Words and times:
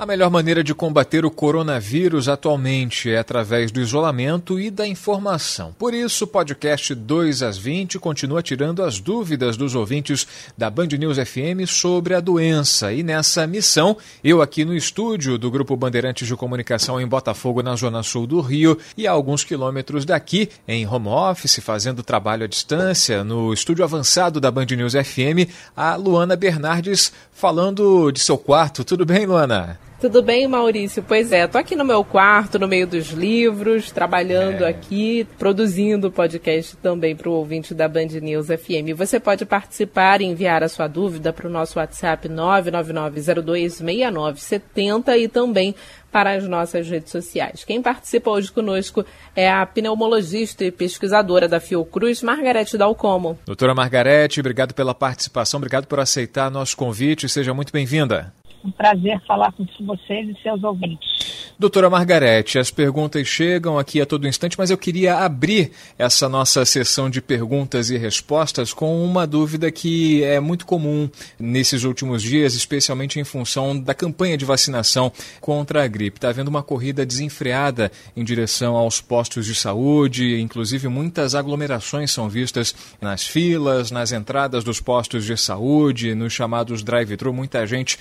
A 0.00 0.06
melhor 0.06 0.30
maneira 0.30 0.62
de 0.62 0.72
combater 0.72 1.24
o 1.24 1.30
coronavírus 1.30 2.28
atualmente 2.28 3.10
é 3.10 3.18
através 3.18 3.72
do 3.72 3.80
isolamento 3.80 4.60
e 4.60 4.70
da 4.70 4.86
informação. 4.86 5.74
Por 5.76 5.92
isso, 5.92 6.22
o 6.22 6.28
podcast 6.28 6.94
2 6.94 7.42
às 7.42 7.58
20 7.58 7.98
continua 7.98 8.40
tirando 8.40 8.84
as 8.84 9.00
dúvidas 9.00 9.56
dos 9.56 9.74
ouvintes 9.74 10.24
da 10.56 10.70
Band 10.70 10.86
News 10.96 11.16
FM 11.16 11.66
sobre 11.66 12.14
a 12.14 12.20
doença. 12.20 12.92
E 12.92 13.02
nessa 13.02 13.44
missão, 13.44 13.96
eu 14.22 14.40
aqui 14.40 14.64
no 14.64 14.72
estúdio 14.72 15.36
do 15.36 15.50
Grupo 15.50 15.76
Bandeirantes 15.76 16.28
de 16.28 16.36
Comunicação 16.36 17.00
em 17.00 17.06
Botafogo, 17.06 17.60
na 17.60 17.74
zona 17.74 18.04
sul 18.04 18.24
do 18.24 18.40
Rio, 18.40 18.78
e 18.96 19.04
a 19.04 19.10
alguns 19.10 19.42
quilômetros 19.42 20.04
daqui, 20.04 20.48
em 20.68 20.86
home 20.86 21.08
office, 21.08 21.58
fazendo 21.58 22.04
trabalho 22.04 22.44
à 22.44 22.46
distância, 22.46 23.24
no 23.24 23.52
estúdio 23.52 23.82
avançado 23.82 24.40
da 24.40 24.48
Band 24.48 24.66
News 24.66 24.92
FM, 24.92 25.50
a 25.76 25.96
Luana 25.96 26.36
Bernardes 26.36 27.12
falando 27.32 28.12
de 28.12 28.20
seu 28.20 28.38
quarto. 28.38 28.84
Tudo 28.84 29.04
bem, 29.04 29.26
Luana? 29.26 29.87
Tudo 30.00 30.22
bem, 30.22 30.46
Maurício? 30.46 31.02
Pois 31.02 31.32
é, 31.32 31.44
tô 31.48 31.58
aqui 31.58 31.74
no 31.74 31.84
meu 31.84 32.04
quarto, 32.04 32.56
no 32.56 32.68
meio 32.68 32.86
dos 32.86 33.08
livros, 33.08 33.90
trabalhando 33.90 34.64
é. 34.64 34.68
aqui, 34.68 35.26
produzindo 35.36 36.08
podcast 36.08 36.76
também 36.76 37.16
para 37.16 37.28
o 37.28 37.32
ouvinte 37.32 37.74
da 37.74 37.88
Band 37.88 38.06
News 38.22 38.46
FM. 38.46 38.94
Você 38.96 39.18
pode 39.18 39.44
participar 39.44 40.20
e 40.20 40.26
enviar 40.26 40.62
a 40.62 40.68
sua 40.68 40.86
dúvida 40.86 41.32
para 41.32 41.48
o 41.48 41.50
nosso 41.50 41.80
WhatsApp 41.80 42.28
999026970 42.28 45.18
e 45.18 45.26
também 45.26 45.74
para 46.12 46.36
as 46.36 46.46
nossas 46.46 46.88
redes 46.88 47.10
sociais. 47.10 47.64
Quem 47.64 47.82
participa 47.82 48.30
hoje 48.30 48.52
conosco 48.52 49.04
é 49.34 49.50
a 49.50 49.66
pneumologista 49.66 50.64
e 50.64 50.70
pesquisadora 50.70 51.48
da 51.48 51.58
Fiocruz, 51.58 52.22
Margarete 52.22 52.78
Dalcomo. 52.78 53.36
Doutora 53.44 53.74
Margarete, 53.74 54.38
obrigado 54.38 54.74
pela 54.74 54.94
participação, 54.94 55.58
obrigado 55.58 55.86
por 55.86 55.98
aceitar 55.98 56.52
nosso 56.52 56.76
convite, 56.76 57.28
seja 57.28 57.52
muito 57.52 57.72
bem-vinda. 57.72 58.32
Um 58.64 58.70
prazer 58.70 59.20
falar 59.26 59.52
com 59.52 59.66
vocês 59.80 60.28
e 60.28 60.42
seus 60.42 60.62
ouvintes. 60.62 61.18
Doutora 61.58 61.90
Margarete, 61.90 62.56
as 62.56 62.70
perguntas 62.70 63.26
chegam 63.26 63.78
aqui 63.80 64.00
a 64.00 64.06
todo 64.06 64.28
instante, 64.28 64.56
mas 64.56 64.70
eu 64.70 64.78
queria 64.78 65.16
abrir 65.16 65.72
essa 65.98 66.28
nossa 66.28 66.64
sessão 66.64 67.10
de 67.10 67.20
perguntas 67.20 67.90
e 67.90 67.96
respostas 67.96 68.72
com 68.72 69.04
uma 69.04 69.26
dúvida 69.26 69.68
que 69.72 70.22
é 70.22 70.38
muito 70.38 70.64
comum 70.64 71.10
nesses 71.36 71.82
últimos 71.82 72.22
dias, 72.22 72.54
especialmente 72.54 73.18
em 73.18 73.24
função 73.24 73.76
da 73.76 73.92
campanha 73.92 74.38
de 74.38 74.44
vacinação 74.44 75.12
contra 75.40 75.82
a 75.82 75.88
gripe. 75.88 76.18
Está 76.18 76.28
havendo 76.28 76.46
uma 76.46 76.62
corrida 76.62 77.04
desenfreada 77.04 77.90
em 78.16 78.22
direção 78.22 78.76
aos 78.76 79.00
postos 79.00 79.44
de 79.44 79.54
saúde, 79.56 80.40
inclusive 80.40 80.86
muitas 80.86 81.34
aglomerações 81.34 82.12
são 82.12 82.28
vistas 82.28 82.72
nas 83.00 83.26
filas, 83.26 83.90
nas 83.90 84.12
entradas 84.12 84.62
dos 84.62 84.80
postos 84.80 85.24
de 85.24 85.36
saúde, 85.36 86.14
nos 86.14 86.32
chamados 86.32 86.84
drive-thru, 86.84 87.32
muita 87.32 87.66
gente 87.66 87.98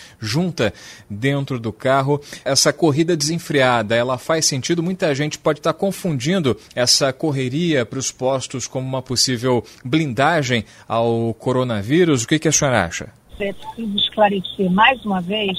dentro 1.09 1.59
do 1.59 1.71
carro. 1.71 2.21
Essa 2.43 2.71
corrida 2.73 3.15
desenfreada 3.15 3.95
ela 3.95 4.17
faz 4.17 4.45
sentido? 4.45 4.83
Muita 4.83 5.13
gente 5.13 5.37
pode 5.37 5.59
estar 5.59 5.73
confundindo 5.73 6.57
essa 6.75 7.11
correria 7.11 7.85
para 7.85 7.99
os 7.99 8.11
postos 8.11 8.67
como 8.67 8.87
uma 8.87 9.01
possível 9.01 9.63
blindagem 9.83 10.65
ao 10.87 11.33
coronavírus. 11.33 12.23
O 12.23 12.27
que, 12.27 12.39
que 12.39 12.47
a 12.47 12.51
senhora 12.51 12.85
acha? 12.85 13.09
É 13.39 13.53
preciso 13.53 13.97
esclarecer 13.97 14.69
mais 14.71 15.03
uma 15.05 15.21
vez 15.21 15.57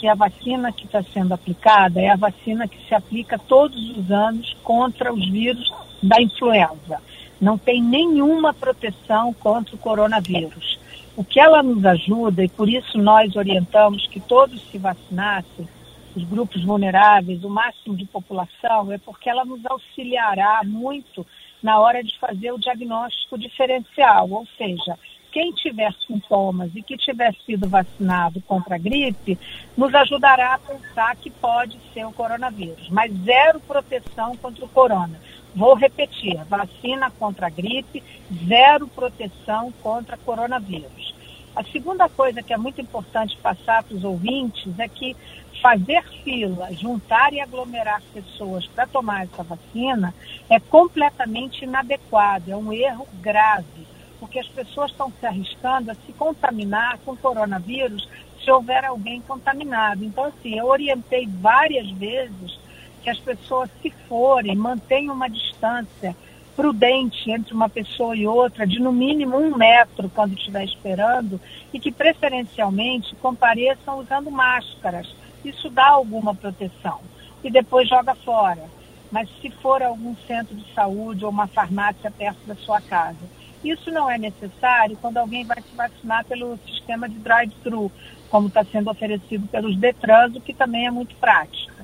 que 0.00 0.08
a 0.08 0.14
vacina 0.14 0.72
que 0.72 0.86
está 0.86 1.02
sendo 1.12 1.34
aplicada 1.34 2.00
é 2.00 2.08
a 2.08 2.16
vacina 2.16 2.66
que 2.66 2.78
se 2.88 2.94
aplica 2.94 3.38
todos 3.38 3.78
os 3.96 4.10
anos 4.10 4.56
contra 4.64 5.12
os 5.12 5.28
vírus 5.30 5.70
da 6.02 6.20
influenza. 6.20 7.02
Não 7.38 7.58
tem 7.58 7.82
nenhuma 7.82 8.54
proteção 8.54 9.34
contra 9.34 9.74
o 9.74 9.78
coronavírus. 9.78 10.78
O 11.20 11.24
que 11.24 11.38
ela 11.38 11.62
nos 11.62 11.84
ajuda, 11.84 12.42
e 12.42 12.48
por 12.48 12.66
isso 12.66 12.96
nós 12.96 13.36
orientamos 13.36 14.06
que 14.06 14.18
todos 14.18 14.58
se 14.70 14.78
vacinassem, 14.78 15.68
os 16.16 16.24
grupos 16.24 16.64
vulneráveis, 16.64 17.44
o 17.44 17.50
máximo 17.50 17.94
de 17.94 18.06
população, 18.06 18.90
é 18.90 18.96
porque 18.96 19.28
ela 19.28 19.44
nos 19.44 19.60
auxiliará 19.66 20.62
muito 20.64 21.26
na 21.62 21.78
hora 21.78 22.02
de 22.02 22.18
fazer 22.18 22.52
o 22.52 22.58
diagnóstico 22.58 23.36
diferencial, 23.36 24.30
ou 24.30 24.46
seja, 24.56 24.98
quem 25.30 25.52
tiver 25.52 25.92
sintomas 26.06 26.74
e 26.74 26.82
que 26.82 26.96
tiver 26.96 27.34
sido 27.44 27.68
vacinado 27.68 28.40
contra 28.40 28.76
a 28.76 28.78
gripe, 28.78 29.38
nos 29.76 29.94
ajudará 29.94 30.54
a 30.54 30.58
pensar 30.58 31.16
que 31.16 31.28
pode 31.28 31.78
ser 31.92 32.06
o 32.06 32.12
coronavírus, 32.12 32.88
mas 32.88 33.12
zero 33.24 33.60
proteção 33.60 34.34
contra 34.36 34.64
o 34.64 34.68
corona. 34.70 35.20
Vou 35.54 35.74
repetir, 35.74 36.42
vacina 36.44 37.10
contra 37.10 37.48
a 37.48 37.50
gripe, 37.50 38.02
zero 38.46 38.86
proteção 38.88 39.72
contra 39.82 40.16
coronavírus. 40.16 41.14
A 41.56 41.64
segunda 41.64 42.08
coisa 42.08 42.42
que 42.42 42.52
é 42.52 42.56
muito 42.56 42.80
importante 42.80 43.36
passar 43.38 43.82
para 43.82 43.96
os 43.96 44.04
ouvintes 44.04 44.78
é 44.78 44.88
que 44.88 45.16
fazer 45.60 46.02
fila, 46.22 46.72
juntar 46.72 47.32
e 47.32 47.40
aglomerar 47.40 48.00
pessoas 48.14 48.66
para 48.68 48.86
tomar 48.86 49.24
essa 49.24 49.42
vacina 49.42 50.14
é 50.48 50.60
completamente 50.60 51.64
inadequado, 51.64 52.50
é 52.50 52.56
um 52.56 52.72
erro 52.72 53.06
grave, 53.20 53.86
porque 54.20 54.38
as 54.38 54.46
pessoas 54.48 54.92
estão 54.92 55.12
se 55.18 55.26
arriscando 55.26 55.90
a 55.90 55.94
se 55.94 56.12
contaminar 56.12 56.98
com 57.04 57.16
coronavírus 57.16 58.08
se 58.42 58.50
houver 58.50 58.84
alguém 58.84 59.20
contaminado. 59.20 60.04
Então, 60.04 60.24
assim, 60.24 60.58
eu 60.58 60.66
orientei 60.66 61.26
várias 61.26 61.90
vezes 61.90 62.58
que 63.02 63.10
as 63.10 63.18
pessoas, 63.18 63.70
se 63.82 63.90
forem, 64.08 64.54
mantenham 64.54 65.14
uma 65.14 65.28
distância 65.28 66.14
prudente 66.54 67.30
entre 67.30 67.54
uma 67.54 67.68
pessoa 67.68 68.14
e 68.14 68.26
outra, 68.26 68.66
de 68.66 68.80
no 68.80 68.92
mínimo 68.92 69.36
um 69.38 69.56
metro 69.56 70.10
quando 70.10 70.34
estiver 70.34 70.64
esperando, 70.64 71.40
e 71.72 71.80
que 71.80 71.90
preferencialmente 71.90 73.14
compareçam 73.16 73.98
usando 73.98 74.30
máscaras 74.30 75.08
isso 75.44 75.70
dá 75.70 75.88
alguma 75.88 76.34
proteção. 76.34 77.00
E 77.42 77.50
depois 77.50 77.88
joga 77.88 78.14
fora. 78.14 78.64
Mas 79.10 79.28
se 79.40 79.50
for 79.50 79.82
algum 79.82 80.14
centro 80.26 80.54
de 80.54 80.72
saúde 80.72 81.24
ou 81.24 81.30
uma 81.30 81.46
farmácia 81.46 82.10
perto 82.10 82.46
da 82.46 82.54
sua 82.54 82.80
casa. 82.80 83.18
Isso 83.64 83.90
não 83.90 84.10
é 84.10 84.16
necessário 84.16 84.96
quando 85.00 85.18
alguém 85.18 85.44
vai 85.44 85.60
se 85.60 85.74
vacinar 85.76 86.24
pelo 86.24 86.58
sistema 86.66 87.08
de 87.08 87.18
drive-thru, 87.18 87.90
como 88.30 88.48
está 88.48 88.64
sendo 88.64 88.90
oferecido 88.90 89.46
pelos 89.48 89.76
Detrans, 89.76 90.34
o 90.36 90.40
que 90.40 90.54
também 90.54 90.86
é 90.86 90.90
muito 90.90 91.14
prático. 91.16 91.74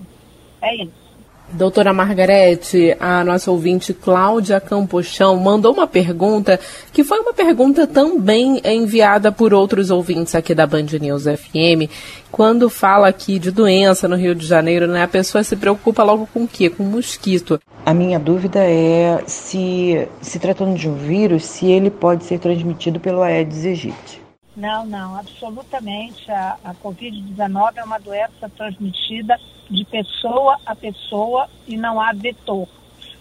É 0.62 0.74
isso. 0.74 1.05
Doutora 1.52 1.92
Margarete, 1.92 2.96
a 2.98 3.22
nossa 3.22 3.50
ouvinte 3.50 3.94
Cláudia 3.94 4.60
Campochão 4.60 5.36
mandou 5.36 5.72
uma 5.72 5.86
pergunta 5.86 6.58
que 6.92 7.04
foi 7.04 7.20
uma 7.20 7.32
pergunta 7.32 7.86
também 7.86 8.60
enviada 8.64 9.30
por 9.30 9.54
outros 9.54 9.90
ouvintes 9.90 10.34
aqui 10.34 10.54
da 10.54 10.66
Band 10.66 10.86
News 11.00 11.22
FM. 11.22 11.88
Quando 12.32 12.68
fala 12.68 13.08
aqui 13.08 13.38
de 13.38 13.52
doença 13.52 14.08
no 14.08 14.16
Rio 14.16 14.34
de 14.34 14.44
Janeiro, 14.44 14.88
né, 14.88 15.04
a 15.04 15.08
pessoa 15.08 15.44
se 15.44 15.56
preocupa 15.56 16.02
logo 16.02 16.28
com 16.34 16.44
o 16.44 16.48
quê? 16.48 16.68
Com 16.68 16.82
mosquito. 16.82 17.60
A 17.84 17.94
minha 17.94 18.18
dúvida 18.18 18.58
é 18.58 19.22
se, 19.26 20.08
se 20.20 20.40
tratando 20.40 20.76
de 20.76 20.88
um 20.88 20.96
vírus, 20.96 21.44
se 21.44 21.66
ele 21.66 21.90
pode 21.90 22.24
ser 22.24 22.40
transmitido 22.40 22.98
pelo 22.98 23.22
Aedes 23.22 23.64
aegypti. 23.64 24.20
Não, 24.56 24.84
não, 24.84 25.16
absolutamente. 25.16 26.30
A, 26.30 26.56
a 26.64 26.74
Covid-19 26.74 27.72
é 27.76 27.84
uma 27.84 27.98
doença 27.98 28.50
transmitida 28.56 29.38
de 29.70 29.84
pessoa 29.84 30.58
a 30.64 30.74
pessoa 30.74 31.48
e 31.66 31.76
não 31.76 32.00
há 32.00 32.12
vetor. 32.12 32.68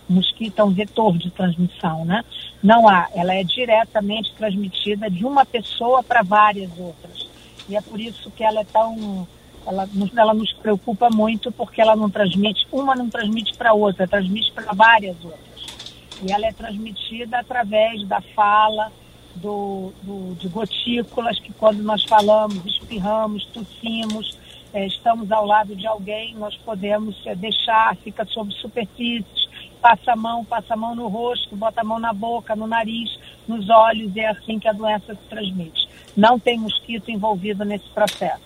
O 0.07 0.13
mosquito 0.13 0.59
é 0.59 0.63
um 0.63 0.71
vetor 0.71 1.17
de 1.17 1.31
transmissão, 1.31 2.05
né? 2.05 2.23
Não 2.61 2.87
há. 2.87 3.09
Ela 3.15 3.33
é 3.33 3.43
diretamente 3.43 4.33
transmitida 4.33 5.09
de 5.09 5.25
uma 5.25 5.45
pessoa 5.45 6.03
para 6.03 6.21
várias 6.21 6.69
outras. 6.77 7.27
E 7.67 7.75
é 7.75 7.81
por 7.81 7.99
isso 7.99 8.29
que 8.31 8.43
ela 8.43 8.61
é 8.61 8.63
tão. 8.65 9.27
Ela, 9.65 9.89
ela 10.15 10.33
nos 10.33 10.53
preocupa 10.53 11.09
muito 11.09 11.51
porque 11.51 11.81
ela 11.81 11.95
não 11.95 12.07
transmite, 12.07 12.67
uma 12.71 12.95
não 12.95 13.09
transmite 13.09 13.55
para 13.55 13.73
outra, 13.73 14.07
transmite 14.07 14.51
para 14.51 14.71
várias 14.73 15.15
outras. 15.23 15.65
E 16.21 16.31
ela 16.31 16.45
é 16.45 16.53
transmitida 16.53 17.39
através 17.39 18.07
da 18.07 18.21
fala, 18.21 18.91
do, 19.35 19.91
do, 20.03 20.35
de 20.35 20.47
gotículas, 20.47 21.39
que 21.39 21.51
quando 21.53 21.81
nós 21.81 22.03
falamos, 22.03 22.63
espirramos, 22.65 23.45
tossimos, 23.47 24.37
é, 24.75 24.85
estamos 24.85 25.31
ao 25.31 25.45
lado 25.45 25.73
de 25.73 25.87
alguém, 25.87 26.35
nós 26.35 26.53
podemos 26.57 27.15
é, 27.25 27.33
deixar, 27.33 27.95
fica 27.95 28.25
sobre 28.25 28.53
superfícies, 28.55 29.47
passa 29.81 30.11
a 30.11 30.15
mão, 30.17 30.43
passa 30.43 30.73
a 30.73 30.77
mão 30.77 30.93
no 30.93 31.07
rosto, 31.07 31.55
bota 31.55 31.79
a 31.79 31.83
mão 31.83 31.97
na 31.97 32.11
boca, 32.11 32.57
no 32.57 32.67
nariz, 32.67 33.17
nos 33.47 33.69
olhos, 33.69 34.13
é 34.17 34.27
assim 34.27 34.59
que 34.59 34.67
a 34.67 34.73
doença 34.73 35.15
se 35.15 35.29
transmite. 35.29 35.87
Não 36.15 36.37
tem 36.37 36.59
mosquito 36.59 37.09
envolvido 37.09 37.63
nesse 37.63 37.87
processo. 37.91 38.44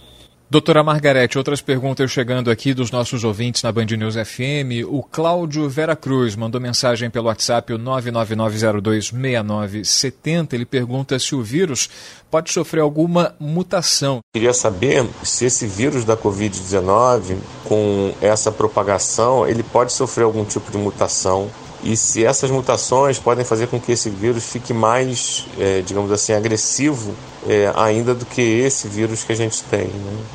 Doutora 0.52 0.82
Margarete, 0.82 1.38
outras 1.38 1.62
perguntas 1.62 2.10
chegando 2.10 2.50
aqui 2.50 2.74
dos 2.74 2.90
nossos 2.90 3.24
ouvintes 3.24 3.62
na 3.62 3.72
Band 3.72 3.86
News 3.86 4.16
FM. 4.16 4.84
O 4.88 5.04
Cláudio 5.04 5.70
Vera 5.70 5.96
Cruz 5.96 6.36
mandou 6.36 6.60
mensagem 6.60 7.08
pelo 7.08 7.28
WhatsApp, 7.28 7.72
o 7.72 7.78
999026970. 7.78 10.54
Ele 10.54 10.66
pergunta 10.66 11.20
se 11.20 11.36
o 11.36 11.44
vírus 11.44 11.88
pode 12.32 12.52
sofrer 12.52 12.82
alguma 12.82 13.36
mutação. 13.40 14.22
Queria 14.34 14.52
saber 14.52 15.08
se 15.22 15.46
esse 15.46 15.68
vírus 15.68 16.04
da 16.04 16.18
Covid-19, 16.18 17.38
com 17.66 18.12
essa 18.20 18.52
propagação, 18.52 19.48
ele 19.48 19.62
pode 19.62 19.94
sofrer 19.94 20.24
algum 20.24 20.44
tipo 20.44 20.72
de 20.72 20.80
mutação 20.80 21.48
e 21.84 21.96
se 21.96 22.26
essas 22.26 22.52
mutações 22.52 23.20
podem 23.20 23.46
fazer 23.46 23.68
com 23.68 23.80
que 23.80 23.92
esse 23.92 24.10
vírus 24.10 24.52
fique 24.52 24.74
mais, 24.74 25.48
é, 25.58 25.82
digamos 25.82 26.12
assim, 26.12 26.34
agressivo 26.34 27.16
é, 27.48 27.72
ainda 27.76 28.14
do 28.14 28.26
que 28.26 28.42
esse 28.42 28.88
vírus 28.88 29.24
que 29.24 29.32
a 29.32 29.36
gente 29.36 29.64
tem. 29.64 29.88
Né? 29.88 30.26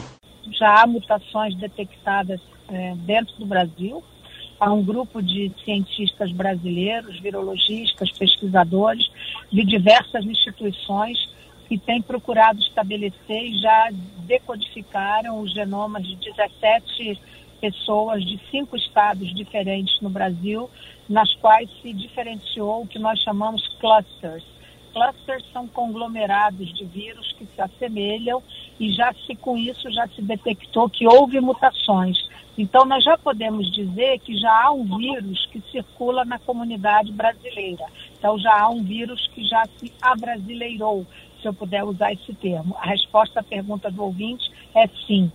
Já 0.52 0.82
há 0.82 0.86
mutações 0.86 1.54
detectadas 1.56 2.40
é, 2.68 2.94
dentro 2.96 3.34
do 3.36 3.46
Brasil. 3.46 4.02
Há 4.58 4.72
um 4.72 4.82
grupo 4.82 5.20
de 5.20 5.52
cientistas 5.64 6.32
brasileiros, 6.32 7.20
virologistas, 7.20 8.10
pesquisadores 8.12 9.10
de 9.52 9.64
diversas 9.64 10.24
instituições 10.24 11.18
que 11.68 11.76
têm 11.76 12.00
procurado 12.00 12.60
estabelecer 12.60 13.42
e 13.42 13.58
já 13.60 13.90
decodificaram 14.18 15.40
os 15.40 15.52
genomas 15.52 16.06
de 16.06 16.16
17 16.16 17.18
pessoas 17.60 18.24
de 18.24 18.38
cinco 18.50 18.76
estados 18.76 19.34
diferentes 19.34 20.00
no 20.00 20.10
Brasil, 20.10 20.70
nas 21.08 21.34
quais 21.36 21.70
se 21.82 21.92
diferenciou 21.92 22.82
o 22.82 22.86
que 22.86 22.98
nós 22.98 23.20
chamamos 23.20 23.66
clusters 23.80 24.44
clusters 24.94 25.44
são 25.52 25.66
conglomerados 25.66 26.72
de 26.72 26.84
vírus 26.84 27.32
que 27.32 27.44
se 27.44 27.60
assemelham 27.60 28.40
e 28.78 28.92
já 28.92 29.12
se 29.26 29.34
com 29.34 29.58
isso 29.58 29.90
já 29.90 30.06
se 30.08 30.22
detectou 30.22 30.88
que 30.88 31.06
houve 31.06 31.40
mutações. 31.40 32.16
Então 32.56 32.84
nós 32.84 33.02
já 33.02 33.18
podemos 33.18 33.70
dizer 33.72 34.20
que 34.20 34.38
já 34.38 34.66
há 34.66 34.70
um 34.70 34.96
vírus 34.96 35.44
que 35.46 35.60
circula 35.72 36.24
na 36.24 36.38
comunidade 36.38 37.10
brasileira. 37.10 37.84
Então 38.16 38.38
já 38.38 38.60
há 38.60 38.68
um 38.68 38.84
vírus 38.84 39.26
que 39.34 39.44
já 39.44 39.64
se 39.80 39.92
abrasileirou, 40.00 41.04
se 41.42 41.48
eu 41.48 41.52
puder 41.52 41.82
usar 41.82 42.12
esse 42.12 42.32
termo. 42.34 42.76
A 42.78 42.86
resposta 42.86 43.40
à 43.40 43.42
pergunta 43.42 43.90
do 43.90 44.04
ouvinte 44.04 44.48
é 44.74 44.86
sim. 45.06 45.30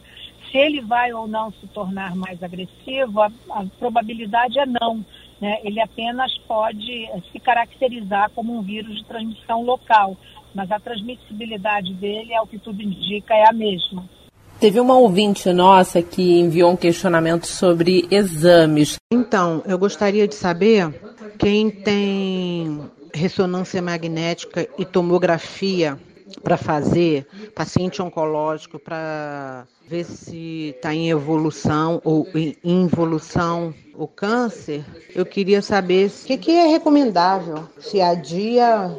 Se 0.51 0.57
ele 0.57 0.81
vai 0.81 1.13
ou 1.13 1.27
não 1.27 1.51
se 1.51 1.67
tornar 1.67 2.15
mais 2.15 2.41
agressivo, 2.41 3.21
a, 3.21 3.31
a 3.51 3.65
probabilidade 3.77 4.57
é 4.59 4.65
não 4.65 5.05
né, 5.41 5.57
ele 5.63 5.79
apenas 5.79 6.37
pode 6.47 7.05
eh, 7.05 7.21
se 7.31 7.39
caracterizar 7.39 8.29
como 8.35 8.57
um 8.57 8.61
vírus 8.61 8.97
de 8.97 9.05
transmissão 9.05 9.63
local, 9.63 10.17
mas 10.53 10.71
a 10.71 10.79
transmissibilidade 10.79 11.93
dele, 11.93 12.35
ao 12.35 12.45
que 12.45 12.59
tudo 12.59 12.81
indica, 12.81 13.33
é 13.33 13.47
a 13.47 13.53
mesma. 13.53 14.03
Teve 14.59 14.79
uma 14.79 14.97
ouvinte 14.97 15.51
nossa 15.53 16.01
que 16.01 16.39
enviou 16.39 16.71
um 16.71 16.75
questionamento 16.75 17.47
sobre 17.47 18.05
exames. 18.11 18.97
Então, 19.11 19.63
eu 19.65 19.77
gostaria 19.77 20.27
de 20.27 20.35
saber 20.35 20.93
quem 21.37 21.71
tem 21.71 22.81
ressonância 23.13 23.81
magnética 23.81 24.67
e 24.77 24.83
tomografia 24.83 25.97
para 26.43 26.57
fazer, 26.57 27.27
paciente 27.55 28.01
oncológico, 28.01 28.79
para 28.79 29.65
ver 29.87 30.03
se 30.03 30.73
está 30.75 30.93
em 30.93 31.09
evolução 31.09 31.99
ou 32.03 32.27
em 32.35 32.55
involução 32.63 33.73
o 33.95 34.07
câncer, 34.07 34.85
eu 35.13 35.25
queria 35.25 35.61
saber 35.61 36.09
o 36.09 36.25
que, 36.25 36.37
que 36.37 36.51
é 36.51 36.67
recomendável, 36.67 37.67
se 37.79 37.99
adia 37.99 38.95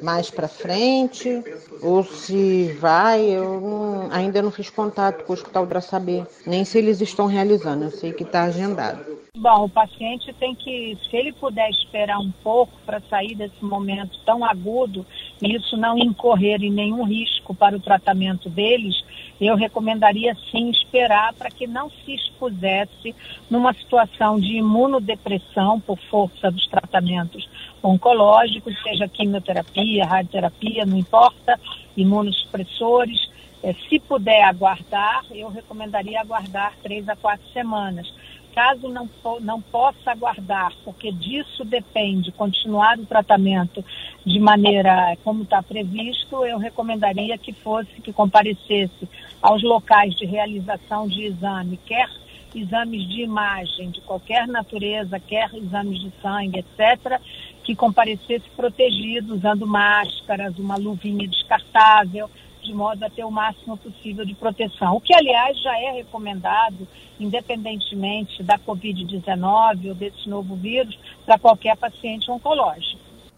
mais 0.00 0.30
para 0.30 0.46
frente 0.46 1.42
ou 1.82 2.04
se 2.04 2.72
vai. 2.78 3.22
Eu 3.22 3.60
não, 3.60 4.08
ainda 4.12 4.40
não 4.40 4.52
fiz 4.52 4.70
contato 4.70 5.24
com 5.24 5.32
o 5.32 5.34
hospital 5.34 5.66
para 5.66 5.80
saber 5.80 6.24
nem 6.46 6.64
se 6.64 6.78
eles 6.78 7.00
estão 7.00 7.26
realizando. 7.26 7.84
Eu 7.84 7.90
sei 7.90 8.12
que 8.12 8.22
está 8.22 8.44
agendado. 8.44 9.04
Bom, 9.36 9.64
o 9.64 9.68
paciente 9.68 10.32
tem 10.34 10.54
que, 10.54 10.96
se 11.10 11.16
ele 11.16 11.32
puder 11.32 11.68
esperar 11.70 12.18
um 12.20 12.30
pouco 12.42 12.72
para 12.86 13.00
sair 13.10 13.34
desse 13.34 13.64
momento 13.64 14.16
tão 14.24 14.44
agudo 14.44 15.04
e 15.42 15.56
isso 15.56 15.76
não 15.76 15.98
incorrer 15.98 16.62
em 16.62 16.70
nenhum 16.70 17.04
risco 17.04 17.54
para 17.54 17.76
o 17.76 17.80
tratamento 17.80 18.48
deles, 18.48 19.04
eu 19.40 19.56
recomendaria 19.56 20.36
sim 20.50 20.70
esperar 20.70 21.34
para 21.34 21.50
que 21.50 21.66
não 21.66 21.90
se 21.90 22.14
expusesse 22.14 23.14
numa 23.50 23.72
situação 23.72 24.38
de 24.38 24.56
imunodepressão 24.56 25.80
por 25.80 25.98
força 26.10 26.50
dos 26.50 26.66
tratamentos 26.68 27.48
oncológicos, 27.82 28.80
seja 28.82 29.08
quimioterapia, 29.08 30.06
radioterapia, 30.06 30.86
não 30.86 30.96
importa, 30.96 31.58
imunossupressores. 31.96 33.32
É, 33.62 33.72
se 33.88 33.98
puder 33.98 34.42
aguardar, 34.44 35.24
eu 35.30 35.48
recomendaria 35.48 36.20
aguardar 36.20 36.74
três 36.82 37.08
a 37.08 37.16
quatro 37.16 37.46
semanas 37.48 38.06
Caso 38.54 38.88
não, 38.88 39.10
não 39.40 39.60
possa 39.60 40.12
aguardar, 40.12 40.72
porque 40.84 41.10
disso 41.10 41.64
depende 41.64 42.30
continuar 42.30 42.96
o 43.00 43.04
tratamento 43.04 43.84
de 44.24 44.40
maneira 44.40 45.16
como 45.22 45.42
está 45.42 45.62
previsto, 45.62 46.44
eu 46.44 46.58
recomendaria 46.58 47.36
que 47.36 47.52
fosse, 47.52 47.90
que 48.00 48.12
comparecesse 48.12 49.08
aos 49.40 49.62
locais 49.62 50.14
de 50.16 50.24
realização 50.24 51.06
de 51.06 51.24
exame, 51.24 51.78
quer 51.84 52.08
exames 52.54 53.06
de 53.08 53.22
imagem 53.22 53.90
de 53.90 54.00
qualquer 54.00 54.46
natureza, 54.46 55.20
quer 55.20 55.52
exames 55.54 56.00
de 56.00 56.10
sangue, 56.22 56.60
etc., 56.60 57.20
que 57.62 57.74
comparecesse 57.74 58.48
protegido, 58.56 59.34
usando 59.34 59.66
máscaras, 59.66 60.58
uma 60.58 60.76
luvinha 60.76 61.26
descartável, 61.26 62.30
de 62.62 62.72
modo 62.72 63.02
a 63.04 63.10
ter 63.10 63.24
o 63.24 63.30
máximo 63.30 63.76
possível 63.76 64.24
de 64.24 64.34
proteção. 64.34 64.96
O 64.96 65.00
que, 65.00 65.14
aliás, 65.14 65.60
já 65.60 65.78
é 65.78 65.92
recomendado, 65.92 66.88
independentemente 67.20 68.42
da 68.42 68.58
Covid-19 68.58 69.88
ou 69.88 69.94
desse 69.94 70.28
novo 70.28 70.54
vírus, 70.56 70.98
para 71.26 71.38
qualquer 71.38 71.76
paciente 71.76 72.30
oncológico. 72.30 72.93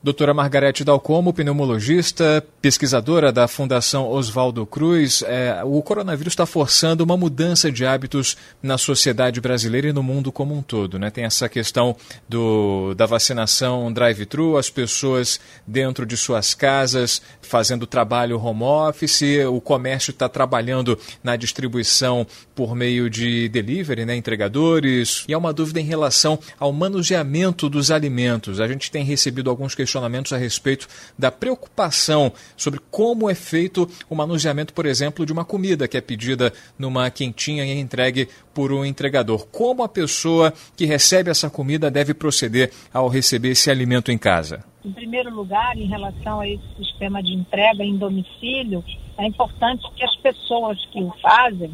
Doutora 0.06 0.32
Margarete 0.32 0.84
Dalcomo, 0.84 1.32
pneumologista, 1.32 2.46
pesquisadora 2.62 3.32
da 3.32 3.48
Fundação 3.48 4.08
Oswaldo 4.08 4.64
Cruz, 4.64 5.24
é, 5.26 5.60
o 5.64 5.82
coronavírus 5.82 6.30
está 6.30 6.46
forçando 6.46 7.02
uma 7.02 7.16
mudança 7.16 7.72
de 7.72 7.84
hábitos 7.84 8.36
na 8.62 8.78
sociedade 8.78 9.40
brasileira 9.40 9.88
e 9.88 9.92
no 9.92 10.04
mundo 10.04 10.30
como 10.30 10.56
um 10.56 10.62
todo. 10.62 10.96
Né? 10.96 11.10
Tem 11.10 11.24
essa 11.24 11.48
questão 11.48 11.96
do, 12.28 12.94
da 12.94 13.04
vacinação 13.04 13.92
drive-thru, 13.92 14.56
as 14.56 14.70
pessoas 14.70 15.40
dentro 15.66 16.06
de 16.06 16.16
suas 16.16 16.54
casas 16.54 17.20
fazendo 17.42 17.84
trabalho 17.84 18.40
home 18.40 18.62
office, 18.62 19.44
o 19.50 19.60
comércio 19.60 20.12
está 20.12 20.28
trabalhando 20.28 20.96
na 21.20 21.34
distribuição 21.34 22.24
por 22.54 22.76
meio 22.76 23.10
de 23.10 23.48
delivery, 23.48 24.04
né, 24.04 24.14
entregadores, 24.14 25.24
e 25.26 25.34
há 25.34 25.38
uma 25.38 25.52
dúvida 25.52 25.80
em 25.80 25.84
relação 25.84 26.38
ao 26.60 26.72
manuseamento 26.72 27.68
dos 27.68 27.90
alimentos. 27.90 28.60
A 28.60 28.68
gente 28.68 28.88
tem 28.88 29.04
recebido 29.04 29.50
alguns 29.50 29.74
questionamentos 29.74 29.95
questionamentos 29.96 30.32
a 30.32 30.36
respeito 30.36 30.86
da 31.18 31.32
preocupação 31.32 32.32
sobre 32.56 32.80
como 32.90 33.30
é 33.30 33.34
feito 33.34 33.88
o 34.08 34.14
manuseamento, 34.14 34.74
por 34.74 34.84
exemplo, 34.84 35.24
de 35.24 35.32
uma 35.32 35.44
comida 35.44 35.88
que 35.88 35.96
é 35.96 36.00
pedida 36.00 36.52
numa 36.78 37.10
quentinha 37.10 37.64
e 37.64 37.70
é 37.70 37.78
entregue 37.78 38.28
por 38.54 38.72
um 38.72 38.84
entregador. 38.84 39.46
Como 39.46 39.82
a 39.82 39.88
pessoa 39.88 40.52
que 40.76 40.84
recebe 40.84 41.30
essa 41.30 41.48
comida 41.48 41.90
deve 41.90 42.12
proceder 42.12 42.70
ao 42.92 43.08
receber 43.08 43.50
esse 43.50 43.70
alimento 43.70 44.12
em 44.12 44.18
casa? 44.18 44.64
Em 44.84 44.92
primeiro 44.92 45.34
lugar, 45.34 45.76
em 45.76 45.86
relação 45.86 46.40
a 46.40 46.48
esse 46.48 46.62
sistema 46.76 47.22
de 47.22 47.32
entrega 47.32 47.82
em 47.82 47.96
domicílio, 47.96 48.84
é 49.18 49.26
importante 49.26 49.82
que 49.96 50.04
as 50.04 50.14
pessoas 50.16 50.78
que 50.92 51.00
o 51.02 51.12
fazem, 51.22 51.72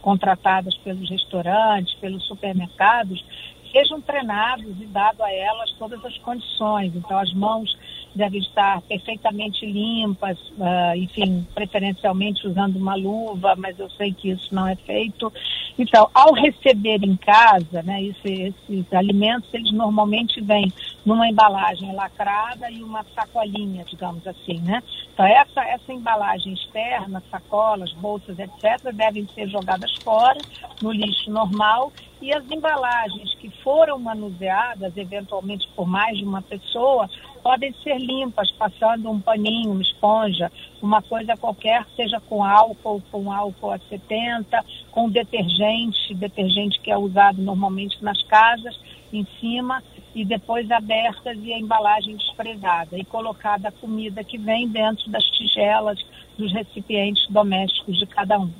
contratadas 0.00 0.76
pelos 0.78 1.08
restaurantes, 1.08 1.94
pelos 1.94 2.24
supermercados, 2.26 3.24
sejam 3.72 4.00
treinados 4.00 4.80
e 4.80 4.86
dado 4.86 5.22
a 5.22 5.32
elas 5.32 5.72
todas 5.72 6.04
as 6.04 6.16
condições. 6.18 6.94
Então, 6.94 7.18
as 7.18 7.32
mãos 7.32 7.76
devem 8.14 8.40
estar 8.40 8.82
perfeitamente 8.82 9.64
limpas, 9.64 10.38
uh, 10.50 10.94
enfim, 10.96 11.46
preferencialmente 11.54 12.46
usando 12.46 12.76
uma 12.76 12.94
luva, 12.94 13.54
mas 13.56 13.78
eu 13.78 13.88
sei 13.90 14.12
que 14.12 14.30
isso 14.30 14.54
não 14.54 14.68
é 14.68 14.76
feito. 14.76 15.32
Então, 15.78 16.10
ao 16.12 16.34
receber 16.34 17.02
em 17.02 17.16
casa, 17.16 17.82
né, 17.82 18.02
esse, 18.02 18.54
esses 18.68 18.92
alimentos, 18.92 19.48
eles 19.54 19.72
normalmente 19.72 20.40
vêm 20.42 20.70
numa 21.04 21.26
embalagem 21.26 21.94
lacrada 21.94 22.70
e 22.70 22.82
uma 22.82 23.04
sacolinha, 23.14 23.84
digamos 23.84 24.26
assim, 24.26 24.60
né? 24.60 24.82
Então, 25.12 25.24
essa, 25.24 25.62
essa 25.64 25.92
embalagem 25.92 26.52
externa, 26.52 27.22
sacolas, 27.30 27.92
bolsas, 27.94 28.38
etc., 28.38 28.92
devem 28.92 29.26
ser 29.34 29.48
jogadas 29.48 29.94
fora, 30.04 30.38
no 30.82 30.92
lixo 30.92 31.30
normal, 31.30 31.92
e 32.22 32.32
as 32.32 32.48
embalagens 32.48 33.34
que 33.34 33.50
foram 33.64 33.98
manuseadas, 33.98 34.96
eventualmente 34.96 35.68
por 35.74 35.88
mais 35.88 36.16
de 36.16 36.24
uma 36.24 36.40
pessoa, 36.40 37.10
podem 37.42 37.74
ser 37.82 37.98
limpas, 37.98 38.48
passando 38.52 39.10
um 39.10 39.20
paninho, 39.20 39.72
uma 39.72 39.82
esponja, 39.82 40.50
uma 40.80 41.02
coisa 41.02 41.36
qualquer, 41.36 41.84
seja 41.96 42.20
com 42.20 42.44
álcool, 42.44 43.02
com 43.10 43.32
álcool 43.32 43.72
a 43.72 43.78
70, 43.80 44.64
com 44.92 45.10
detergente, 45.10 46.14
detergente 46.14 46.80
que 46.80 46.92
é 46.92 46.96
usado 46.96 47.42
normalmente 47.42 48.02
nas 48.02 48.22
casas, 48.22 48.78
em 49.12 49.26
cima, 49.40 49.82
e 50.14 50.24
depois 50.24 50.70
abertas 50.70 51.36
e 51.42 51.52
a 51.52 51.58
embalagem 51.58 52.16
desprezada, 52.16 52.96
e 52.96 53.04
colocada 53.04 53.68
a 53.68 53.72
comida 53.72 54.22
que 54.22 54.38
vem 54.38 54.68
dentro 54.68 55.10
das 55.10 55.24
tigelas 55.24 55.98
dos 56.38 56.52
recipientes 56.52 57.26
domésticos 57.28 57.98
de 57.98 58.06
cada 58.06 58.38
um. 58.38 58.52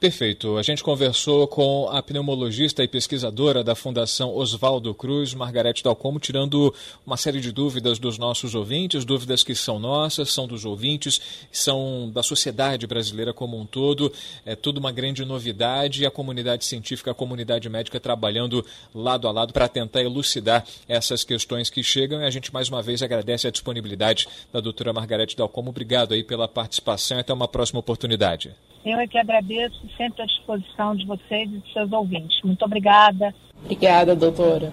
Perfeito. 0.00 0.56
A 0.56 0.62
gente 0.62 0.82
conversou 0.82 1.46
com 1.46 1.86
a 1.90 2.02
pneumologista 2.02 2.82
e 2.82 2.88
pesquisadora 2.88 3.62
da 3.62 3.74
Fundação 3.74 4.34
Oswaldo 4.34 4.94
Cruz, 4.94 5.34
Margarete 5.34 5.84
Dalcomo, 5.84 6.18
tirando 6.18 6.74
uma 7.04 7.18
série 7.18 7.38
de 7.38 7.52
dúvidas 7.52 7.98
dos 7.98 8.16
nossos 8.16 8.54
ouvintes, 8.54 9.04
dúvidas 9.04 9.44
que 9.44 9.54
são 9.54 9.78
nossas, 9.78 10.32
são 10.32 10.48
dos 10.48 10.64
ouvintes, 10.64 11.20
são 11.52 12.10
da 12.10 12.22
sociedade 12.22 12.86
brasileira 12.86 13.34
como 13.34 13.60
um 13.60 13.66
todo. 13.66 14.10
É 14.46 14.56
tudo 14.56 14.78
uma 14.78 14.90
grande 14.90 15.22
novidade 15.22 16.02
e 16.02 16.06
a 16.06 16.10
comunidade 16.10 16.64
científica, 16.64 17.10
a 17.10 17.14
comunidade 17.14 17.68
médica 17.68 18.00
trabalhando 18.00 18.64
lado 18.94 19.28
a 19.28 19.30
lado 19.30 19.52
para 19.52 19.68
tentar 19.68 20.00
elucidar 20.00 20.64
essas 20.88 21.24
questões 21.24 21.68
que 21.68 21.82
chegam. 21.82 22.22
E 22.22 22.24
a 22.24 22.30
gente 22.30 22.54
mais 22.54 22.70
uma 22.70 22.80
vez 22.80 23.02
agradece 23.02 23.46
a 23.46 23.50
disponibilidade 23.50 24.26
da 24.50 24.60
doutora 24.60 24.94
Margarete 24.94 25.36
Dalcomo. 25.36 25.68
Obrigado 25.68 26.14
aí 26.14 26.24
pela 26.24 26.48
participação 26.48 27.18
e 27.18 27.20
até 27.20 27.34
uma 27.34 27.46
próxima 27.46 27.80
oportunidade. 27.80 28.50
Eu 28.84 28.98
é 28.98 29.06
que 29.06 29.18
agradeço, 29.18 29.78
sempre 29.96 30.22
à 30.22 30.26
disposição 30.26 30.96
de 30.96 31.06
vocês 31.06 31.50
e 31.52 31.58
de 31.58 31.72
seus 31.72 31.92
ouvintes. 31.92 32.40
Muito 32.42 32.64
obrigada. 32.64 33.34
Obrigada, 33.62 34.16
doutora. 34.16 34.72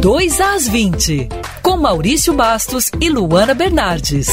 2 0.00 0.40
às 0.40 0.68
20, 0.68 1.28
com 1.62 1.76
Maurício 1.76 2.32
Bastos 2.32 2.90
e 3.00 3.08
Luana 3.10 3.54
Bernardes. 3.54 4.28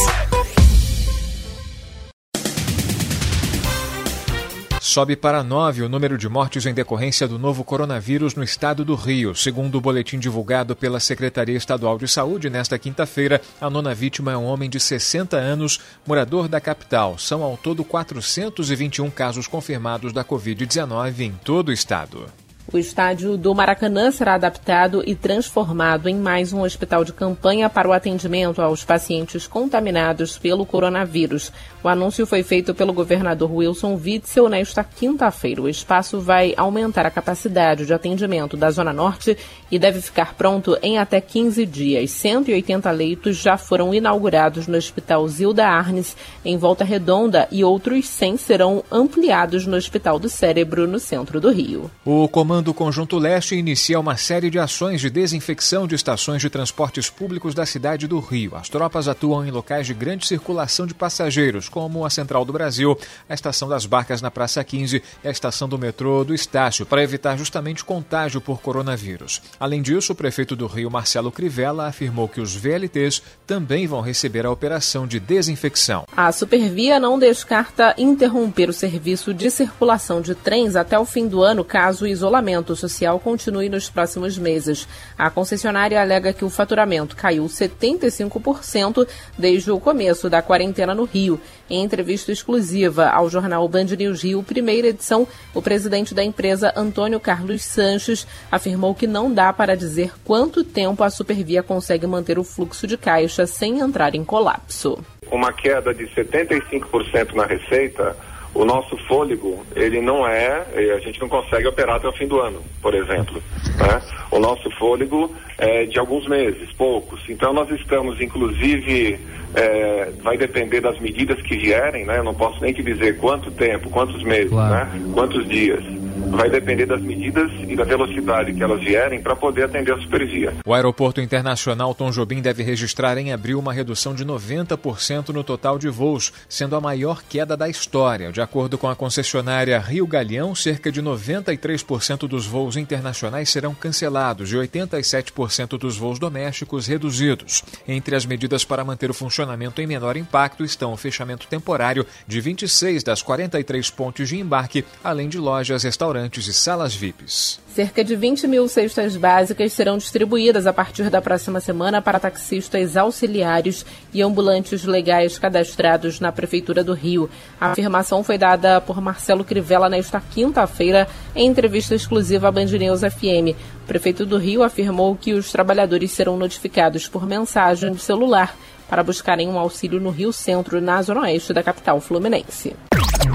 Sobe 4.89 5.15
para 5.15 5.43
nove 5.43 5.83
o 5.83 5.87
número 5.87 6.17
de 6.17 6.27
mortes 6.27 6.65
em 6.65 6.73
decorrência 6.73 7.27
do 7.27 7.37
novo 7.37 7.63
coronavírus 7.63 8.33
no 8.33 8.43
estado 8.43 8.83
do 8.83 8.95
Rio. 8.95 9.35
Segundo 9.35 9.75
o 9.75 9.81
boletim 9.81 10.17
divulgado 10.17 10.75
pela 10.75 10.99
Secretaria 10.99 11.55
Estadual 11.55 11.99
de 11.99 12.07
Saúde, 12.07 12.49
nesta 12.49 12.79
quinta-feira, 12.79 13.39
a 13.61 13.69
nona 13.69 13.93
vítima 13.93 14.31
é 14.31 14.37
um 14.37 14.45
homem 14.45 14.67
de 14.67 14.79
60 14.79 15.37
anos, 15.37 15.79
morador 16.07 16.47
da 16.47 16.59
capital. 16.59 17.19
São 17.19 17.43
ao 17.43 17.55
todo 17.55 17.83
421 17.83 19.11
casos 19.11 19.45
confirmados 19.45 20.11
da 20.11 20.25
Covid-19 20.25 21.19
em 21.19 21.33
todo 21.33 21.69
o 21.69 21.71
estado. 21.71 22.25
O 22.71 22.77
estádio 22.77 23.35
do 23.35 23.55
Maracanã 23.55 24.11
será 24.11 24.35
adaptado 24.35 25.01
e 25.03 25.15
transformado 25.15 26.07
em 26.07 26.15
mais 26.15 26.53
um 26.53 26.61
hospital 26.61 27.03
de 27.03 27.11
campanha 27.11 27.67
para 27.67 27.89
o 27.89 27.91
atendimento 27.91 28.61
aos 28.61 28.83
pacientes 28.83 29.47
contaminados 29.47 30.37
pelo 30.37 30.67
coronavírus. 30.67 31.51
O 31.83 31.87
anúncio 31.87 32.27
foi 32.27 32.43
feito 32.43 32.75
pelo 32.75 32.93
governador 32.93 33.51
Wilson 33.51 33.95
Witzel 33.95 34.47
nesta 34.49 34.83
quinta-feira. 34.83 35.63
O 35.63 35.69
espaço 35.69 36.19
vai 36.19 36.53
aumentar 36.55 37.07
a 37.07 37.11
capacidade 37.11 37.87
de 37.87 37.93
atendimento 37.93 38.55
da 38.55 38.69
Zona 38.69 38.93
Norte 38.93 39.35
e 39.71 39.79
deve 39.79 39.99
ficar 39.99 40.35
pronto 40.35 40.77
em 40.83 40.99
até 40.99 41.19
15 41.19 41.65
dias. 41.65 42.11
180 42.11 42.91
leitos 42.91 43.37
já 43.37 43.57
foram 43.57 43.95
inaugurados 43.95 44.67
no 44.67 44.77
Hospital 44.77 45.27
Zilda 45.27 45.65
Arnes, 45.65 46.15
em 46.45 46.55
Volta 46.55 46.83
Redonda, 46.83 47.47
e 47.51 47.63
outros 47.63 48.07
100 48.07 48.37
serão 48.37 48.83
ampliados 48.91 49.65
no 49.65 49.75
Hospital 49.75 50.19
do 50.19 50.29
Cérebro, 50.29 50.85
no 50.85 50.99
centro 50.99 51.41
do 51.41 51.49
Rio. 51.49 51.89
O 52.05 52.27
comando 52.27 52.58
Comando 52.59 52.73
Conjunto 52.73 53.17
Leste 53.17 53.55
inicia 53.55 53.97
uma 53.97 54.17
série 54.17 54.49
de 54.49 54.59
ações 54.59 54.99
de 54.99 55.09
desinfecção 55.09 55.87
de 55.87 55.95
estações 55.95 56.41
de 56.41 56.49
transportes 56.49 57.09
públicos 57.09 57.55
da 57.55 57.65
cidade 57.65 58.05
do 58.05 58.19
Rio. 58.19 58.53
As 58.53 58.67
tropas 58.67 59.07
atuam 59.07 59.47
em 59.47 59.49
locais 59.49 59.87
de 59.87 59.93
grande 59.93 60.27
circulação 60.27 60.85
de 60.85 60.93
passageiros, 60.93 61.69
como 61.69 62.03
a 62.03 62.09
Central 62.09 62.43
do 62.43 62.51
Brasil, 62.51 62.99
a 63.29 63.33
Estação 63.33 63.69
das 63.69 63.85
Barcas 63.85 64.21
na 64.21 64.29
Praça 64.29 64.61
15 64.61 65.01
e 65.23 65.27
a 65.29 65.31
Estação 65.31 65.69
do 65.69 65.79
Metrô 65.79 66.25
do 66.25 66.35
Estácio, 66.35 66.85
para 66.85 67.01
evitar 67.01 67.37
justamente 67.37 67.85
contágio 67.85 68.41
por 68.41 68.59
coronavírus. 68.59 69.41
Além 69.57 69.81
disso, 69.81 70.11
o 70.11 70.15
prefeito 70.15 70.53
do 70.53 70.67
Rio, 70.67 70.91
Marcelo 70.91 71.31
Crivella, 71.31 71.87
afirmou 71.87 72.27
que 72.27 72.41
os 72.41 72.53
VLTs 72.53 73.23
também 73.47 73.87
vão 73.87 74.01
receber 74.01 74.45
a 74.45 74.51
operação 74.51 75.07
de 75.07 75.17
desinfecção. 75.17 76.03
A 76.13 76.29
Supervia 76.33 76.99
não 76.99 77.17
descarta 77.17 77.95
interromper 77.97 78.67
o 78.67 78.73
serviço 78.73 79.33
de 79.33 79.49
circulação 79.49 80.19
de 80.19 80.35
trens 80.35 80.75
até 80.75 80.99
o 80.99 81.05
fim 81.05 81.25
do 81.25 81.41
ano, 81.41 81.63
caso 81.63 82.03
o 82.03 82.07
isolamento 82.07 82.48
isolamento 82.49 82.75
social 82.75 83.19
continue 83.19 83.69
nos 83.69 83.89
próximos 83.89 84.37
meses. 84.37 84.87
A 85.17 85.29
concessionária 85.29 86.01
alega 86.01 86.33
que 86.33 86.43
o 86.43 86.49
faturamento 86.49 87.15
caiu 87.15 87.45
75% 87.45 89.07
desde 89.37 89.71
o 89.71 89.79
começo 89.79 90.29
da 90.29 90.41
quarentena 90.41 90.95
no 90.95 91.03
Rio. 91.03 91.39
Em 91.69 91.83
entrevista 91.83 92.31
exclusiva 92.31 93.09
ao 93.09 93.29
jornal 93.29 93.67
Band 93.67 93.95
News 93.97 94.23
Rio, 94.23 94.43
primeira 94.43 94.87
edição, 94.87 95.27
o 95.53 95.61
presidente 95.61 96.13
da 96.13 96.23
empresa, 96.23 96.73
Antônio 96.75 97.19
Carlos 97.19 97.63
Sanches, 97.63 98.25
afirmou 98.51 98.95
que 98.95 99.05
não 99.05 99.31
dá 99.31 99.53
para 99.53 99.77
dizer 99.77 100.11
quanto 100.23 100.63
tempo 100.63 101.03
a 101.03 101.09
Supervia 101.09 101.61
consegue 101.61 102.07
manter 102.07 102.39
o 102.39 102.43
fluxo 102.43 102.87
de 102.87 102.97
caixa 102.97 103.45
sem 103.45 103.79
entrar 103.79 104.15
em 104.15 104.25
colapso. 104.25 104.97
Uma 105.31 105.53
queda 105.53 105.93
de 105.93 106.05
75% 106.07 107.33
na 107.33 107.45
receita 107.45 108.17
o 108.53 108.65
nosso 108.65 108.97
fôlego, 109.07 109.63
ele 109.75 110.01
não 110.01 110.27
é, 110.27 110.65
a 110.95 110.99
gente 110.99 111.19
não 111.21 111.29
consegue 111.29 111.67
operar 111.67 111.97
até 111.97 112.07
o 112.07 112.13
fim 112.13 112.27
do 112.27 112.39
ano, 112.39 112.61
por 112.81 112.93
exemplo. 112.93 113.41
Né? 113.77 114.01
O 114.31 114.39
nosso 114.39 114.69
fôlego 114.71 115.33
é 115.57 115.85
de 115.85 115.99
alguns 115.99 116.27
meses, 116.27 116.71
poucos. 116.73 117.21
Então 117.29 117.53
nós 117.53 117.69
estamos, 117.71 118.19
inclusive, 118.19 119.19
é, 119.53 120.11
vai 120.21 120.37
depender 120.37 120.81
das 120.81 120.99
medidas 120.99 121.41
que 121.41 121.57
vierem, 121.57 122.05
né? 122.05 122.17
Eu 122.17 122.23
não 122.23 122.33
posso 122.33 122.61
nem 122.61 122.73
te 122.73 122.83
dizer 122.83 123.17
quanto 123.17 123.51
tempo, 123.51 123.89
quantos 123.89 124.21
meses, 124.23 124.49
claro. 124.49 124.73
né? 124.73 125.11
Quantos 125.13 125.47
dias 125.47 125.83
vai 126.29 126.49
depender 126.49 126.85
das 126.85 127.01
medidas 127.01 127.51
e 127.67 127.75
da 127.75 127.83
velocidade 127.83 128.53
que 128.53 128.61
elas 128.61 128.79
vierem 128.79 129.21
para 129.21 129.35
poder 129.35 129.63
atender 129.63 129.93
a 129.93 129.99
supervia. 129.99 130.53
O 130.65 130.73
Aeroporto 130.73 131.19
Internacional 131.19 131.93
Tom 131.95 132.11
Jobim 132.11 132.41
deve 132.41 132.63
registrar 132.63 133.17
em 133.17 133.33
abril 133.33 133.59
uma 133.59 133.73
redução 133.73 134.13
de 134.13 134.25
90% 134.25 135.29
no 135.29 135.43
total 135.43 135.79
de 135.79 135.89
voos, 135.89 136.31
sendo 136.47 136.75
a 136.75 136.81
maior 136.81 137.23
queda 137.27 137.57
da 137.57 137.67
história. 137.67 138.31
De 138.31 138.41
acordo 138.41 138.77
com 138.77 138.87
a 138.87 138.95
concessionária 138.95 139.79
Rio 139.79 140.05
Galeão, 140.05 140.53
cerca 140.53 140.91
de 140.91 141.01
93% 141.01 142.27
dos 142.27 142.45
voos 142.45 142.77
internacionais 142.77 143.49
serão 143.49 143.73
cancelados 143.73 144.51
e 144.51 144.55
87% 144.55 145.77
dos 145.77 145.97
voos 145.97 146.19
domésticos 146.19 146.87
reduzidos. 146.87 147.63
Entre 147.87 148.15
as 148.15 148.25
medidas 148.25 148.63
para 148.63 148.85
manter 148.85 149.09
o 149.09 149.13
funcionamento 149.13 149.81
em 149.81 149.87
menor 149.87 150.15
impacto 150.15 150.63
estão 150.63 150.93
o 150.93 150.97
fechamento 150.97 151.47
temporário 151.47 152.05
de 152.27 152.39
26 152.39 153.03
das 153.03 153.21
43 153.21 153.89
pontes 153.89 154.29
de 154.29 154.37
embarque, 154.37 154.85
além 155.03 155.27
de 155.27 155.37
lojas, 155.37 155.83
restaurantes 155.83 156.18
restaurantes 156.19 156.47
e 156.47 156.53
salas 156.53 156.93
VIPs. 156.93 157.59
Cerca 157.73 158.03
de 158.03 158.15
20 158.15 158.47
mil 158.47 158.67
cestas 158.67 159.15
básicas 159.15 159.71
serão 159.71 159.97
distribuídas 159.97 160.67
a 160.67 160.73
partir 160.73 161.09
da 161.09 161.21
próxima 161.21 161.61
semana 161.61 162.01
para 162.01 162.19
taxistas 162.19 162.97
auxiliares 162.97 163.85
e 164.13 164.21
ambulantes 164.21 164.83
legais 164.83 165.37
cadastrados 165.37 166.19
na 166.19 166.31
Prefeitura 166.31 166.83
do 166.83 166.93
Rio. 166.93 167.29
A 167.59 167.67
afirmação 167.67 168.23
foi 168.23 168.37
dada 168.37 168.81
por 168.81 168.99
Marcelo 168.99 169.45
Crivella 169.45 169.87
nesta 169.87 170.19
quinta-feira 170.19 171.07
em 171.35 171.47
entrevista 171.47 171.95
exclusiva 171.95 172.49
à 172.49 172.51
Band 172.51 172.65
News 172.65 173.01
FM. 173.01 173.55
O 173.83 173.87
prefeito 173.87 174.25
do 174.25 174.37
Rio 174.37 174.63
afirmou 174.63 175.15
que 175.15 175.33
os 175.33 175.51
trabalhadores 175.51 176.11
serão 176.11 176.37
notificados 176.37 177.07
por 177.07 177.25
mensagem 177.25 177.93
de 177.93 178.01
celular 178.01 178.55
para 178.89 179.03
buscarem 179.03 179.47
um 179.47 179.57
auxílio 179.57 180.01
no 180.01 180.09
Rio 180.09 180.33
Centro, 180.33 180.81
na 180.81 181.01
zona 181.01 181.21
oeste 181.21 181.53
da 181.53 181.63
capital 181.63 182.01
fluminense. 182.01 182.75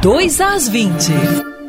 2 0.03 0.41
às 0.41 0.69
20. 0.69 1.64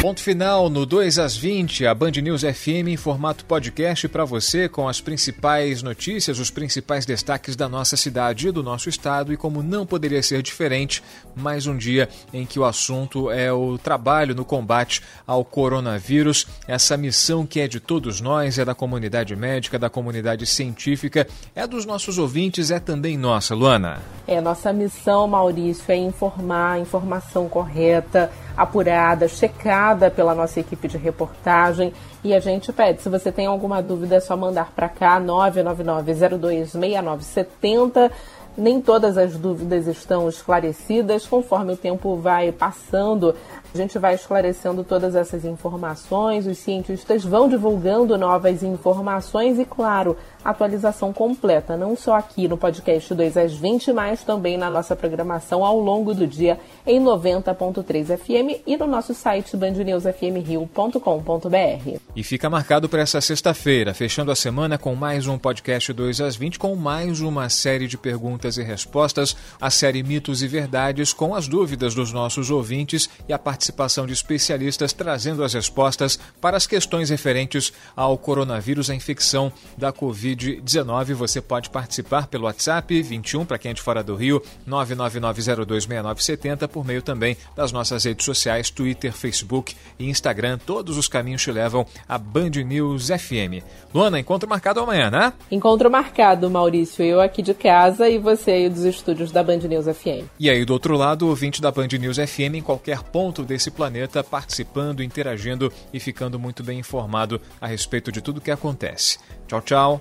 Ponto 0.00 0.22
final 0.22 0.70
no 0.70 0.86
2 0.86 1.18
às 1.18 1.36
20, 1.36 1.84
a 1.84 1.94
Band 1.94 2.12
News 2.22 2.40
FM 2.40 2.88
em 2.88 2.96
formato 2.96 3.44
podcast 3.44 4.08
para 4.08 4.24
você 4.24 4.66
com 4.66 4.88
as 4.88 4.98
principais 4.98 5.82
notícias, 5.82 6.38
os 6.38 6.50
principais 6.50 7.04
destaques 7.04 7.54
da 7.54 7.68
nossa 7.68 7.98
cidade 7.98 8.48
e 8.48 8.50
do 8.50 8.62
nosso 8.62 8.88
estado. 8.88 9.30
E 9.30 9.36
como 9.36 9.62
não 9.62 9.84
poderia 9.84 10.22
ser 10.22 10.40
diferente, 10.40 11.02
mais 11.36 11.66
um 11.66 11.76
dia 11.76 12.08
em 12.32 12.46
que 12.46 12.58
o 12.58 12.64
assunto 12.64 13.30
é 13.30 13.52
o 13.52 13.76
trabalho 13.76 14.34
no 14.34 14.42
combate 14.42 15.02
ao 15.26 15.44
coronavírus. 15.44 16.46
Essa 16.66 16.96
missão 16.96 17.44
que 17.44 17.60
é 17.60 17.68
de 17.68 17.78
todos 17.78 18.22
nós, 18.22 18.58
é 18.58 18.64
da 18.64 18.74
comunidade 18.74 19.36
médica, 19.36 19.78
da 19.78 19.90
comunidade 19.90 20.46
científica, 20.46 21.28
é 21.54 21.66
dos 21.66 21.84
nossos 21.84 22.16
ouvintes, 22.16 22.70
é 22.70 22.80
também 22.80 23.18
nossa, 23.18 23.54
Luana. 23.54 24.00
É, 24.26 24.40
nossa 24.40 24.72
missão, 24.72 25.28
Maurício, 25.28 25.84
é 25.92 25.96
informar 25.96 26.80
informação 26.80 27.50
correta 27.50 28.32
apurada, 28.56 29.28
checada 29.28 30.10
pela 30.10 30.34
nossa 30.34 30.58
equipe 30.60 30.88
de 30.88 30.96
reportagem. 30.98 31.92
E 32.22 32.34
a 32.34 32.40
gente 32.40 32.70
pede, 32.72 33.00
se 33.02 33.08
você 33.08 33.32
tem 33.32 33.46
alguma 33.46 33.82
dúvida, 33.82 34.16
é 34.16 34.20
só 34.20 34.36
mandar 34.36 34.72
para 34.74 34.88
cá, 34.88 35.20
999-026970. 35.20 38.10
Nem 38.56 38.80
todas 38.80 39.16
as 39.16 39.36
dúvidas 39.36 39.86
estão 39.86 40.28
esclarecidas. 40.28 41.24
Conforme 41.26 41.72
o 41.72 41.76
tempo 41.76 42.16
vai 42.16 42.50
passando, 42.52 43.34
A 43.72 43.76
gente 43.76 44.00
vai 44.00 44.16
esclarecendo 44.16 44.82
todas 44.82 45.14
essas 45.14 45.44
informações, 45.44 46.44
os 46.44 46.58
cientistas 46.58 47.24
vão 47.24 47.48
divulgando 47.48 48.18
novas 48.18 48.64
informações 48.64 49.60
e, 49.60 49.64
claro, 49.64 50.16
atualização 50.44 51.12
completa, 51.12 51.76
não 51.76 51.94
só 51.94 52.16
aqui 52.16 52.48
no 52.48 52.56
podcast 52.56 53.14
2 53.14 53.36
às 53.36 53.54
20, 53.54 53.92
mas 53.92 54.24
também 54.24 54.58
na 54.58 54.68
nossa 54.68 54.96
programação 54.96 55.64
ao 55.64 55.78
longo 55.78 56.12
do 56.12 56.26
dia 56.26 56.58
em 56.84 57.00
90.3 57.00 58.18
FM 58.18 58.60
e 58.66 58.76
no 58.76 58.88
nosso 58.88 59.14
site 59.14 59.56
bandnewsfmrio.com.br. 59.56 62.00
E 62.16 62.24
fica 62.24 62.50
marcado 62.50 62.88
para 62.88 63.02
essa 63.02 63.20
sexta-feira, 63.20 63.94
fechando 63.94 64.32
a 64.32 64.36
semana 64.36 64.78
com 64.78 64.96
mais 64.96 65.28
um 65.28 65.38
podcast 65.38 65.92
2 65.92 66.20
às 66.22 66.34
20, 66.34 66.58
com 66.58 66.74
mais 66.74 67.20
uma 67.20 67.48
série 67.48 67.86
de 67.86 67.96
perguntas 67.96 68.56
e 68.56 68.64
respostas, 68.64 69.36
a 69.60 69.70
série 69.70 70.02
Mitos 70.02 70.42
e 70.42 70.48
Verdades, 70.48 71.12
com 71.12 71.36
as 71.36 71.46
dúvidas 71.46 71.94
dos 71.94 72.12
nossos 72.12 72.50
ouvintes 72.50 73.08
e 73.28 73.32
a 73.32 73.38
participação 73.38 73.59
de 74.06 74.12
especialistas 74.12 74.92
trazendo 74.92 75.44
as 75.44 75.54
respostas 75.54 76.18
para 76.40 76.56
as 76.56 76.66
questões 76.66 77.10
referentes 77.10 77.72
ao 77.94 78.16
coronavírus, 78.16 78.90
a 78.90 78.94
infecção 78.94 79.52
da 79.76 79.92
Covid-19. 79.92 81.14
Você 81.14 81.40
pode 81.40 81.70
participar 81.70 82.26
pelo 82.26 82.44
WhatsApp 82.44 83.02
21 83.02 83.44
para 83.44 83.58
quem 83.58 83.70
é 83.70 83.74
de 83.74 83.82
fora 83.82 84.02
do 84.02 84.14
Rio, 84.14 84.42
999026970, 84.68 86.68
por 86.68 86.84
meio 86.84 87.02
também 87.02 87.36
das 87.54 87.72
nossas 87.72 88.04
redes 88.04 88.24
sociais, 88.24 88.70
Twitter, 88.70 89.12
Facebook 89.12 89.74
e 89.98 90.08
Instagram. 90.08 90.58
Todos 90.58 90.96
os 90.96 91.08
caminhos 91.08 91.42
te 91.42 91.52
levam 91.52 91.86
a 92.08 92.16
Band 92.16 92.50
News 92.64 93.08
FM. 93.08 93.62
Luana, 93.94 94.18
encontro 94.18 94.48
marcado 94.48 94.80
amanhã, 94.80 95.10
né? 95.10 95.32
Encontro 95.50 95.90
marcado, 95.90 96.50
Maurício. 96.50 97.04
Eu 97.04 97.20
aqui 97.20 97.42
de 97.42 97.54
casa 97.54 98.08
e 98.08 98.18
você 98.18 98.52
aí 98.52 98.68
dos 98.68 98.84
estúdios 98.84 99.32
da 99.32 99.42
Band 99.42 99.58
News 99.58 99.86
FM. 99.86 100.26
E 100.38 100.48
aí, 100.48 100.64
do 100.64 100.72
outro 100.72 100.96
lado, 100.96 101.26
o 101.26 101.28
ouvinte 101.28 101.60
da 101.60 101.70
Band 101.70 101.88
News 101.98 102.16
FM 102.16 102.54
em 102.54 102.62
qualquer 102.62 103.02
ponto 103.02 103.42
desse 103.50 103.70
planeta, 103.70 104.22
participando, 104.22 105.02
interagindo 105.02 105.72
e 105.92 105.98
ficando 105.98 106.38
muito 106.38 106.62
bem 106.62 106.78
informado 106.78 107.40
a 107.60 107.66
respeito 107.66 108.12
de 108.12 108.20
tudo 108.20 108.40
que 108.40 108.50
acontece. 108.50 109.18
Tchau, 109.48 109.60
tchau. 109.60 110.00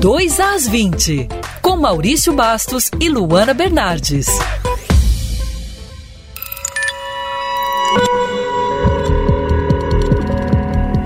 Dois 0.00 0.38
às 0.38 0.66
20, 0.68 1.28
com 1.60 1.76
Maurício 1.76 2.32
Bastos 2.32 2.90
e 3.00 3.08
Luana 3.08 3.52
Bernardes. 3.52 4.28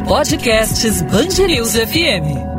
Podcasts 0.07 1.01
News 1.01 1.73
FM. 1.73 2.54